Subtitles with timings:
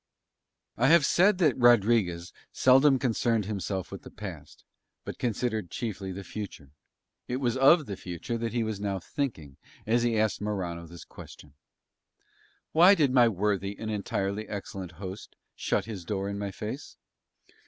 [0.77, 4.63] I have said that Rodriguez seldom concerned himself with the past,
[5.05, 6.71] but considered chiefly the future:
[7.27, 11.05] it was of the future that he was thinking now as he asked Morano this
[11.05, 11.53] question:
[12.71, 16.97] "Why did my worthy and entirely excellent host shut his door in my face?"